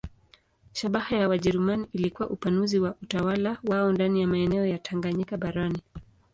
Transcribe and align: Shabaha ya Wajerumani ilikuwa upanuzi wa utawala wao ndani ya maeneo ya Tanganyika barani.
Shabaha 0.73 1.15
ya 1.15 1.29
Wajerumani 1.29 1.87
ilikuwa 1.93 2.29
upanuzi 2.29 2.79
wa 2.79 2.95
utawala 3.01 3.57
wao 3.63 3.91
ndani 3.91 4.21
ya 4.21 4.27
maeneo 4.27 4.65
ya 4.65 4.77
Tanganyika 4.79 5.37
barani. 5.37 5.81